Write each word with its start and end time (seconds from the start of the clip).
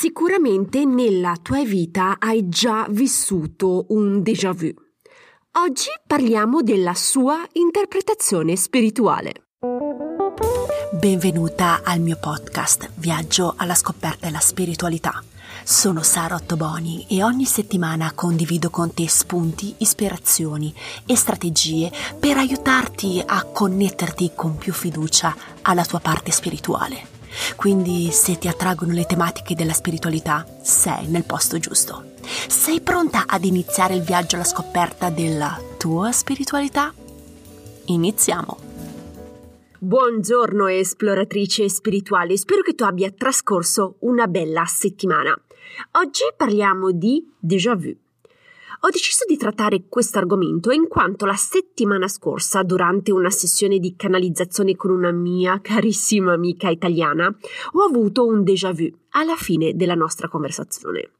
Sicuramente 0.00 0.84
nella 0.84 1.34
tua 1.42 1.64
vita 1.64 2.18
hai 2.20 2.48
già 2.48 2.86
vissuto 2.88 3.86
un 3.88 4.22
déjà 4.22 4.52
vu. 4.52 4.72
Oggi 5.58 5.88
parliamo 6.06 6.62
della 6.62 6.94
sua 6.94 7.44
interpretazione 7.54 8.54
spirituale. 8.54 9.48
Benvenuta 10.92 11.80
al 11.82 11.98
mio 11.98 12.16
podcast 12.16 12.92
Viaggio 12.94 13.54
alla 13.56 13.74
scoperta 13.74 14.26
della 14.26 14.38
spiritualità. 14.38 15.20
Sono 15.64 16.04
Sara 16.04 16.36
Ottoboni 16.36 17.04
e 17.08 17.24
ogni 17.24 17.44
settimana 17.44 18.12
condivido 18.14 18.70
con 18.70 18.94
te 18.94 19.08
spunti, 19.08 19.74
ispirazioni 19.78 20.72
e 21.06 21.16
strategie 21.16 21.90
per 22.16 22.36
aiutarti 22.36 23.20
a 23.26 23.42
connetterti 23.42 24.30
con 24.36 24.58
più 24.58 24.72
fiducia 24.72 25.34
alla 25.62 25.84
tua 25.84 25.98
parte 25.98 26.30
spirituale. 26.30 27.17
Quindi 27.56 28.10
se 28.10 28.38
ti 28.38 28.48
attraggono 28.48 28.92
le 28.92 29.04
tematiche 29.06 29.54
della 29.54 29.72
spiritualità, 29.72 30.46
sei 30.62 31.06
nel 31.08 31.24
posto 31.24 31.58
giusto. 31.58 32.12
Sei 32.48 32.80
pronta 32.80 33.24
ad 33.26 33.44
iniziare 33.44 33.94
il 33.94 34.02
viaggio 34.02 34.36
alla 34.36 34.44
scoperta 34.44 35.10
della 35.10 35.58
tua 35.78 36.12
spiritualità? 36.12 36.92
Iniziamo! 37.86 38.58
Buongiorno 39.80 40.66
esploratrice 40.66 41.68
spirituale, 41.68 42.36
spero 42.36 42.62
che 42.62 42.74
tu 42.74 42.82
abbia 42.82 43.12
trascorso 43.12 43.94
una 44.00 44.26
bella 44.26 44.64
settimana. 44.66 45.32
Oggi 45.92 46.24
parliamo 46.36 46.90
di 46.90 47.24
déjà 47.38 47.76
vu. 47.76 47.94
Ho 48.82 48.90
deciso 48.90 49.24
di 49.26 49.36
trattare 49.36 49.86
questo 49.88 50.18
argomento 50.18 50.70
in 50.70 50.86
quanto 50.86 51.26
la 51.26 51.34
settimana 51.34 52.06
scorsa, 52.06 52.62
durante 52.62 53.10
una 53.10 53.30
sessione 53.30 53.80
di 53.80 53.96
canalizzazione 53.96 54.76
con 54.76 54.92
una 54.92 55.10
mia 55.10 55.60
carissima 55.60 56.34
amica 56.34 56.68
italiana, 56.68 57.26
ho 57.72 57.82
avuto 57.82 58.24
un 58.24 58.44
déjà 58.44 58.70
vu 58.72 58.88
alla 59.10 59.34
fine 59.34 59.74
della 59.74 59.96
nostra 59.96 60.28
conversazione. 60.28 61.10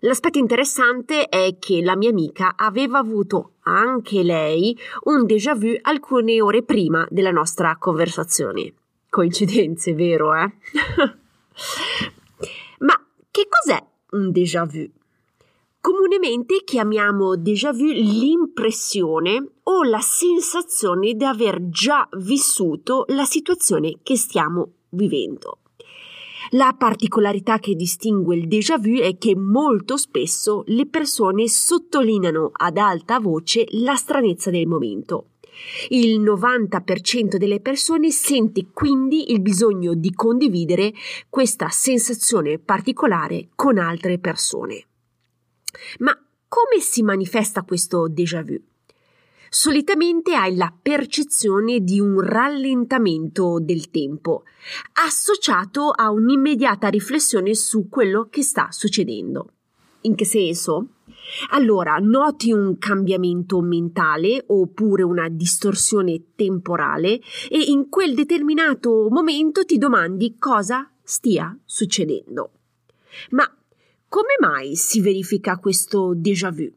L'aspetto 0.00 0.38
interessante 0.38 1.28
è 1.28 1.56
che 1.58 1.82
la 1.82 1.96
mia 1.96 2.08
amica 2.08 2.54
aveva 2.56 2.98
avuto 2.98 3.56
anche 3.64 4.22
lei 4.22 4.74
un 5.04 5.26
déjà 5.26 5.54
vu 5.54 5.76
alcune 5.82 6.40
ore 6.40 6.62
prima 6.62 7.06
della 7.10 7.30
nostra 7.30 7.76
conversazione. 7.76 8.72
Coincidenze, 9.10 9.92
vero, 9.92 10.34
eh? 10.34 10.50
Ma 12.80 13.06
che 13.30 13.48
cos'è 13.48 13.82
un 14.12 14.30
déjà 14.30 14.64
vu? 14.64 14.88
Comunemente 15.86 16.64
chiamiamo 16.64 17.36
déjà 17.36 17.70
vu 17.70 17.86
l'impressione 17.86 19.52
o 19.62 19.84
la 19.84 20.00
sensazione 20.00 21.14
di 21.14 21.22
aver 21.22 21.68
già 21.68 22.08
vissuto 22.18 23.04
la 23.10 23.24
situazione 23.24 23.98
che 24.02 24.16
stiamo 24.16 24.72
vivendo. 24.88 25.60
La 26.50 26.74
particolarità 26.76 27.60
che 27.60 27.76
distingue 27.76 28.34
il 28.34 28.48
déjà 28.48 28.78
vu 28.78 28.98
è 28.98 29.16
che 29.16 29.36
molto 29.36 29.96
spesso 29.96 30.64
le 30.66 30.88
persone 30.88 31.46
sottolineano 31.46 32.50
ad 32.52 32.78
alta 32.78 33.20
voce 33.20 33.64
la 33.68 33.94
stranezza 33.94 34.50
del 34.50 34.66
momento. 34.66 35.34
Il 35.90 36.20
90% 36.20 37.36
delle 37.36 37.60
persone 37.60 38.10
sente 38.10 38.70
quindi 38.72 39.30
il 39.30 39.40
bisogno 39.40 39.94
di 39.94 40.12
condividere 40.12 40.92
questa 41.30 41.68
sensazione 41.68 42.58
particolare 42.58 43.50
con 43.54 43.78
altre 43.78 44.18
persone. 44.18 44.86
Ma 45.98 46.16
come 46.48 46.80
si 46.80 47.02
manifesta 47.02 47.62
questo 47.62 48.08
déjà 48.08 48.42
vu? 48.42 48.60
Solitamente 49.48 50.34
hai 50.34 50.56
la 50.56 50.72
percezione 50.80 51.80
di 51.80 52.00
un 52.00 52.20
rallentamento 52.20 53.58
del 53.60 53.90
tempo, 53.90 54.42
associato 55.04 55.90
a 55.90 56.10
un'immediata 56.10 56.88
riflessione 56.88 57.54
su 57.54 57.88
quello 57.88 58.28
che 58.28 58.42
sta 58.42 58.68
succedendo. 58.70 59.52
In 60.02 60.14
che 60.14 60.24
senso? 60.24 60.88
Allora, 61.50 61.96
noti 61.96 62.52
un 62.52 62.78
cambiamento 62.78 63.60
mentale 63.60 64.44
oppure 64.46 65.02
una 65.02 65.28
distorsione 65.28 66.34
temporale 66.34 67.20
e 67.48 67.60
in 67.66 67.88
quel 67.88 68.14
determinato 68.14 69.08
momento 69.10 69.64
ti 69.64 69.78
domandi 69.78 70.36
cosa 70.38 70.90
stia 71.02 71.56
succedendo. 71.64 72.50
Ma 73.30 73.55
come 74.08 74.36
mai 74.40 74.76
si 74.76 75.00
verifica 75.00 75.58
questo 75.58 76.14
déjà 76.14 76.50
vu? 76.50 76.70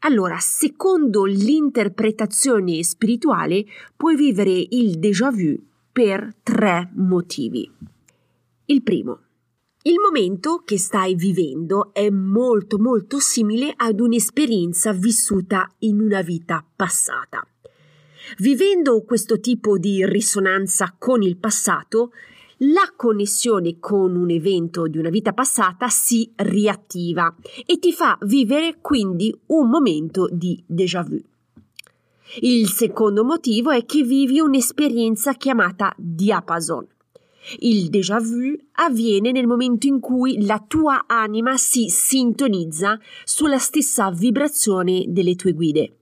Allora, 0.00 0.38
secondo 0.38 1.24
l'interpretazione 1.24 2.82
spirituale, 2.84 3.64
puoi 3.96 4.14
vivere 4.14 4.66
il 4.70 4.98
déjà 4.98 5.30
vu 5.30 5.56
per 5.90 6.36
tre 6.42 6.90
motivi. 6.94 7.68
Il 8.66 8.82
primo, 8.82 9.20
il 9.82 9.98
momento 9.98 10.62
che 10.64 10.78
stai 10.78 11.14
vivendo 11.14 11.94
è 11.94 12.10
molto 12.10 12.78
molto 12.78 13.18
simile 13.18 13.72
ad 13.74 14.00
un'esperienza 14.00 14.92
vissuta 14.92 15.72
in 15.78 16.00
una 16.00 16.20
vita 16.20 16.64
passata. 16.76 17.46
Vivendo 18.38 19.02
questo 19.02 19.40
tipo 19.40 19.78
di 19.78 20.04
risonanza 20.04 20.94
con 20.98 21.22
il 21.22 21.38
passato, 21.38 22.10
la 22.62 22.92
connessione 22.96 23.78
con 23.78 24.16
un 24.16 24.30
evento 24.30 24.88
di 24.88 24.98
una 24.98 25.10
vita 25.10 25.32
passata 25.32 25.88
si 25.88 26.32
riattiva 26.34 27.34
e 27.64 27.78
ti 27.78 27.92
fa 27.92 28.18
vivere 28.22 28.78
quindi 28.80 29.32
un 29.46 29.68
momento 29.68 30.28
di 30.30 30.60
déjà 30.66 31.02
vu. 31.02 31.20
Il 32.40 32.68
secondo 32.68 33.24
motivo 33.24 33.70
è 33.70 33.84
che 33.84 34.02
vivi 34.02 34.40
un'esperienza 34.40 35.34
chiamata 35.34 35.94
diapason. 35.96 36.86
Il 37.60 37.88
déjà 37.88 38.18
vu 38.18 38.54
avviene 38.72 39.32
nel 39.32 39.46
momento 39.46 39.86
in 39.86 40.00
cui 40.00 40.44
la 40.44 40.62
tua 40.66 41.04
anima 41.06 41.56
si 41.56 41.88
sintonizza 41.88 42.98
sulla 43.24 43.58
stessa 43.58 44.10
vibrazione 44.10 45.04
delle 45.06 45.34
tue 45.36 45.52
guide 45.52 45.92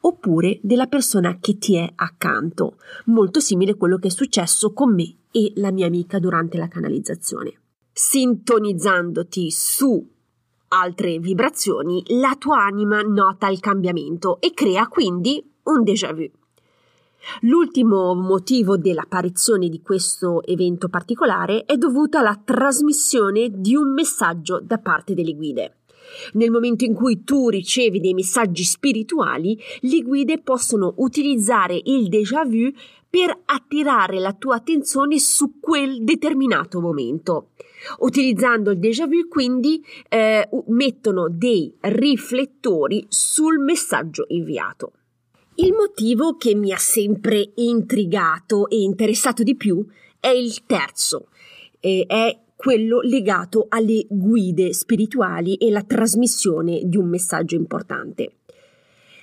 oppure 0.00 0.60
della 0.62 0.86
persona 0.86 1.38
che 1.40 1.58
ti 1.58 1.74
è 1.74 1.90
accanto, 1.96 2.76
molto 3.06 3.40
simile 3.40 3.72
a 3.72 3.74
quello 3.74 3.96
che 3.96 4.06
è 4.06 4.10
successo 4.10 4.72
con 4.72 4.94
me 4.94 5.16
e 5.36 5.52
la 5.56 5.70
mia 5.70 5.86
amica 5.86 6.18
durante 6.18 6.56
la 6.56 6.66
canalizzazione. 6.66 7.60
Sintonizzandoti 7.92 9.50
su 9.50 10.14
altre 10.68 11.18
vibrazioni, 11.18 12.02
la 12.06 12.34
tua 12.38 12.64
anima 12.64 13.02
nota 13.02 13.48
il 13.48 13.60
cambiamento 13.60 14.40
e 14.40 14.54
crea 14.54 14.88
quindi 14.88 15.44
un 15.64 15.82
déjà 15.82 16.14
vu. 16.14 16.26
L'ultimo 17.40 18.14
motivo 18.14 18.78
dell'apparizione 18.78 19.68
di 19.68 19.82
questo 19.82 20.42
evento 20.42 20.88
particolare 20.88 21.66
è 21.66 21.76
dovuto 21.76 22.16
alla 22.16 22.40
trasmissione 22.42 23.50
di 23.50 23.74
un 23.74 23.92
messaggio 23.92 24.58
da 24.62 24.78
parte 24.78 25.12
delle 25.12 25.34
guide. 25.34 25.76
Nel 26.32 26.50
momento 26.50 26.84
in 26.84 26.94
cui 26.94 27.24
tu 27.24 27.48
ricevi 27.48 28.00
dei 28.00 28.14
messaggi 28.14 28.64
spirituali, 28.64 29.58
le 29.80 30.02
guide 30.02 30.40
possono 30.40 30.94
utilizzare 30.98 31.80
il 31.84 32.08
déjà 32.08 32.44
vu 32.44 32.70
per 33.08 33.34
attirare 33.46 34.18
la 34.18 34.34
tua 34.34 34.56
attenzione 34.56 35.18
su 35.18 35.58
quel 35.60 36.04
determinato 36.04 36.80
momento. 36.80 37.50
Utilizzando 38.00 38.70
il 38.70 38.78
déjà 38.78 39.06
vu, 39.06 39.28
quindi, 39.28 39.82
eh, 40.08 40.48
mettono 40.66 41.28
dei 41.30 41.72
riflettori 41.80 43.06
sul 43.08 43.58
messaggio 43.58 44.24
inviato. 44.28 44.92
Il 45.54 45.72
motivo 45.72 46.36
che 46.36 46.54
mi 46.54 46.72
ha 46.72 46.78
sempre 46.78 47.52
intrigato 47.54 48.68
e 48.68 48.82
interessato 48.82 49.42
di 49.42 49.56
più 49.56 49.82
è 50.20 50.28
il 50.28 50.66
terzo, 50.66 51.28
eh, 51.80 52.04
è 52.06 52.38
quello 52.56 53.00
legato 53.02 53.66
alle 53.68 54.06
guide 54.08 54.72
spirituali 54.72 55.56
e 55.56 55.70
la 55.70 55.82
trasmissione 55.82 56.80
di 56.84 56.96
un 56.96 57.08
messaggio 57.08 57.54
importante. 57.54 58.38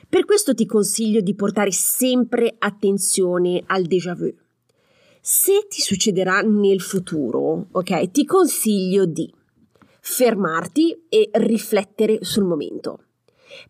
Per 0.07 0.25
questo 0.25 0.53
ti 0.53 0.67
consiglio 0.67 1.19
di 1.21 1.33
portare 1.33 1.71
sempre 1.71 2.53
attenzione 2.57 3.63
al 3.65 3.83
déjà 3.83 4.13
vu. 4.13 4.31
Se 5.19 5.65
ti 5.67 5.81
succederà 5.81 6.41
nel 6.41 6.81
futuro, 6.81 7.67
ok, 7.71 8.11
ti 8.11 8.23
consiglio 8.25 9.05
di 9.05 9.33
fermarti 9.99 11.05
e 11.09 11.29
riflettere 11.33 12.19
sul 12.21 12.43
momento. 12.43 13.05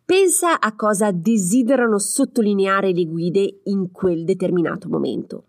Pensa 0.03 0.59
a 0.59 0.75
cosa 0.75 1.11
desiderano 1.11 1.99
sottolineare 1.99 2.91
le 2.91 3.05
guide 3.05 3.59
in 3.65 3.91
quel 3.91 4.25
determinato 4.25 4.89
momento 4.89 5.45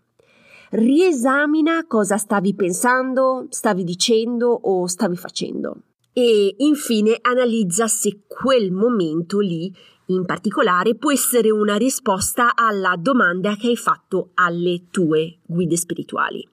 riesamina 0.75 1.85
cosa 1.87 2.17
stavi 2.17 2.53
pensando, 2.53 3.47
stavi 3.49 3.83
dicendo 3.83 4.49
o 4.49 4.85
stavi 4.87 5.15
facendo. 5.15 5.77
E 6.13 6.55
infine 6.59 7.17
analizza 7.21 7.87
se 7.87 8.21
quel 8.27 8.71
momento 8.71 9.39
lì 9.39 9.73
in 10.07 10.25
particolare 10.25 10.95
può 10.95 11.11
essere 11.11 11.49
una 11.49 11.75
risposta 11.75 12.55
alla 12.55 12.95
domanda 12.97 13.55
che 13.55 13.67
hai 13.67 13.75
fatto 13.75 14.31
alle 14.35 14.83
tue 14.91 15.39
guide 15.45 15.75
spirituali. 15.75 16.47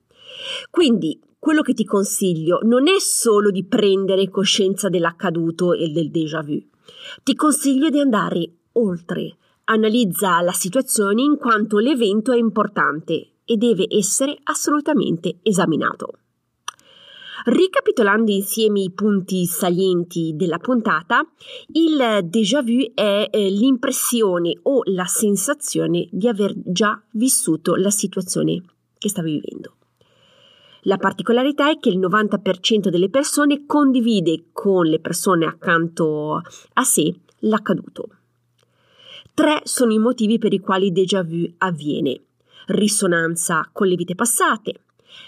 Quindi 0.70 1.20
quello 1.38 1.62
che 1.62 1.74
ti 1.74 1.84
consiglio 1.84 2.60
non 2.62 2.88
è 2.88 2.98
solo 2.98 3.50
di 3.50 3.64
prendere 3.64 4.30
coscienza 4.30 4.88
dell'accaduto 4.88 5.74
e 5.74 5.88
del 5.88 6.10
déjà 6.10 6.42
vu. 6.42 6.60
Ti 7.22 7.34
consiglio 7.34 7.90
di 7.90 8.00
andare 8.00 8.50
oltre. 8.72 9.36
Analizza 9.64 10.40
la 10.40 10.52
situazione 10.52 11.22
in 11.22 11.36
quanto 11.36 11.78
l'evento 11.78 12.32
è 12.32 12.36
importante 12.36 13.31
e 13.44 13.56
deve 13.56 13.86
essere 13.88 14.36
assolutamente 14.44 15.38
esaminato. 15.42 16.18
Ricapitolando 17.44 18.30
insieme 18.30 18.80
i 18.80 18.92
punti 18.92 19.46
salienti 19.46 20.32
della 20.36 20.58
puntata, 20.58 21.26
il 21.72 22.20
déjà 22.24 22.62
vu 22.62 22.92
è 22.94 23.28
eh, 23.30 23.50
l'impressione 23.50 24.56
o 24.62 24.82
la 24.84 25.06
sensazione 25.06 26.08
di 26.12 26.28
aver 26.28 26.54
già 26.56 27.02
vissuto 27.12 27.74
la 27.74 27.90
situazione 27.90 28.62
che 28.96 29.08
stavi 29.08 29.32
vivendo. 29.32 29.74
La 30.82 30.98
particolarità 30.98 31.68
è 31.68 31.78
che 31.78 31.88
il 31.88 31.98
90% 31.98 32.88
delle 32.88 33.08
persone 33.08 33.66
condivide 33.66 34.46
con 34.52 34.86
le 34.86 35.00
persone 35.00 35.44
accanto 35.44 36.34
a 36.34 36.82
sé 36.84 37.12
l'accaduto. 37.40 38.08
Tre 39.34 39.62
sono 39.64 39.92
i 39.92 39.98
motivi 39.98 40.38
per 40.38 40.52
i 40.52 40.58
quali 40.58 40.86
il 40.86 40.92
déjà 40.92 41.22
vu 41.22 41.44
avviene. 41.58 42.20
Risonanza 42.66 43.68
con 43.72 43.86
le 43.86 43.96
vite 43.96 44.14
passate, 44.14 44.82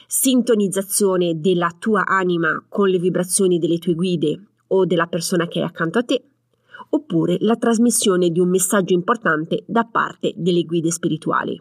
sintonizzazione 0.07 1.41
della 1.41 1.75
tua 1.79 2.05
anima 2.07 2.65
con 2.69 2.89
le 2.89 2.99
vibrazioni 2.99 3.59
delle 3.59 3.79
tue 3.79 3.95
guide 3.95 4.41
o 4.69 4.87
della 4.87 5.07
persona 5.07 5.47
che 5.47 5.61
è 5.61 5.65
accanto 5.65 5.99
a 5.99 6.05
te, 6.05 6.23
oppure 6.91 7.37
la 7.41 7.57
trasmissione 7.57 8.31
di 8.31 8.41
un 8.41 8.49
messaggio 8.49 8.95
importante 8.95 9.65
da 9.67 9.85
parte 9.85 10.33
delle 10.37 10.65
guide 10.65 10.91
spirituali. 10.91 11.61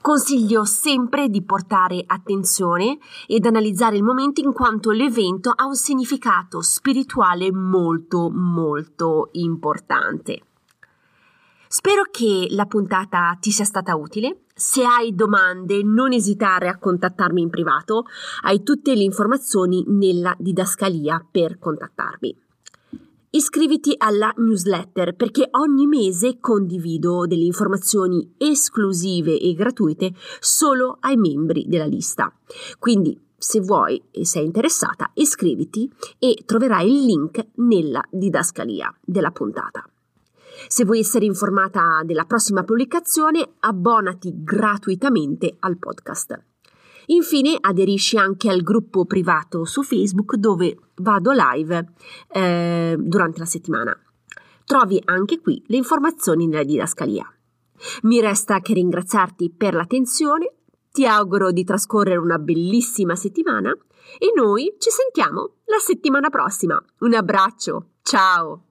Consiglio 0.00 0.64
sempre 0.64 1.28
di 1.28 1.42
portare 1.42 2.02
attenzione 2.06 2.98
ed 3.26 3.44
analizzare 3.44 3.96
il 3.96 4.02
momento 4.02 4.40
in 4.40 4.52
quanto 4.52 4.90
l'evento 4.90 5.52
ha 5.54 5.66
un 5.66 5.74
significato 5.74 6.62
spirituale 6.62 7.52
molto 7.52 8.30
molto 8.30 9.28
importante. 9.32 10.40
Spero 11.72 12.02
che 12.10 12.48
la 12.50 12.66
puntata 12.66 13.38
ti 13.40 13.52
sia 13.52 13.64
stata 13.64 13.94
utile. 13.94 14.46
Se 14.52 14.82
hai 14.82 15.14
domande, 15.14 15.84
non 15.84 16.12
esitare 16.12 16.66
a 16.66 16.76
contattarmi 16.76 17.42
in 17.42 17.48
privato. 17.48 18.06
Hai 18.42 18.64
tutte 18.64 18.92
le 18.96 19.04
informazioni 19.04 19.84
nella 19.86 20.34
didascalia 20.36 21.24
per 21.30 21.60
contattarmi. 21.60 22.36
Iscriviti 23.30 23.94
alla 23.96 24.34
newsletter 24.36 25.14
perché 25.14 25.46
ogni 25.52 25.86
mese 25.86 26.40
condivido 26.40 27.24
delle 27.28 27.44
informazioni 27.44 28.34
esclusive 28.36 29.38
e 29.38 29.54
gratuite 29.54 30.12
solo 30.40 30.96
ai 30.98 31.16
membri 31.16 31.66
della 31.68 31.86
lista. 31.86 32.34
Quindi 32.80 33.16
se 33.38 33.60
vuoi 33.60 34.02
e 34.10 34.26
sei 34.26 34.44
interessata, 34.44 35.12
iscriviti 35.14 35.88
e 36.18 36.42
troverai 36.44 36.90
il 36.90 37.04
link 37.04 37.46
nella 37.54 38.02
didascalia 38.10 38.92
della 39.00 39.30
puntata. 39.30 39.84
Se 40.68 40.84
vuoi 40.84 41.00
essere 41.00 41.24
informata 41.24 42.02
della 42.04 42.24
prossima 42.24 42.64
pubblicazione, 42.64 43.54
abbonati 43.60 44.32
gratuitamente 44.42 45.56
al 45.60 45.78
podcast. 45.78 46.38
Infine 47.06 47.56
aderisci 47.60 48.16
anche 48.16 48.48
al 48.48 48.62
gruppo 48.62 49.04
privato 49.04 49.64
su 49.64 49.82
Facebook 49.82 50.36
dove 50.36 50.76
vado 50.96 51.32
live 51.32 51.92
eh, 52.28 52.96
durante 52.98 53.38
la 53.40 53.44
settimana. 53.44 53.96
Trovi 54.64 55.00
anche 55.06 55.40
qui 55.40 55.62
le 55.66 55.76
informazioni 55.76 56.46
nella 56.46 56.62
didascalia. 56.62 57.26
Mi 58.02 58.20
resta 58.20 58.60
che 58.60 58.74
ringraziarti 58.74 59.50
per 59.50 59.74
l'attenzione, 59.74 60.54
ti 60.92 61.06
auguro 61.06 61.50
di 61.50 61.64
trascorrere 61.64 62.18
una 62.18 62.38
bellissima 62.38 63.16
settimana 63.16 63.76
e 64.18 64.32
noi 64.34 64.74
ci 64.78 64.90
sentiamo 64.90 65.56
la 65.64 65.78
settimana 65.78 66.30
prossima. 66.30 66.80
Un 67.00 67.14
abbraccio, 67.14 67.86
ciao! 68.02 68.69